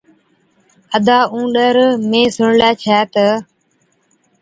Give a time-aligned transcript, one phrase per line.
[0.97, 1.75] ادا اُونڏر
[2.09, 3.27] مين سُڻلَي ڇَي تہ،